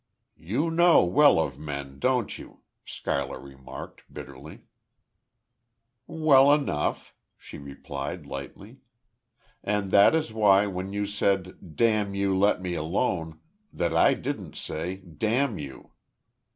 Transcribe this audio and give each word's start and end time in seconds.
"You 0.41 0.71
know 0.71 1.05
well 1.05 1.37
of 1.39 1.59
men, 1.59 1.99
don't 1.99 2.39
you," 2.39 2.61
Schuyler 2.83 3.39
remarked, 3.39 4.11
bitterly, 4.11 4.61
"Well 6.07 6.51
enough" 6.51 7.13
she 7.37 7.59
replied, 7.59 8.25
lightly. 8.25 8.77
"And 9.63 9.91
that 9.91 10.15
is 10.15 10.33
why, 10.33 10.65
when 10.65 10.91
you 10.91 11.05
said, 11.05 11.75
'Damn 11.75 12.15
you, 12.15 12.35
let 12.35 12.63
me 12.63 12.73
alone!' 12.73 13.41
that 13.71 13.93
I 13.95 14.15
didn't 14.15 14.55
say, 14.55 14.95
'Damn 14.95 15.59
you!'" 15.59 15.91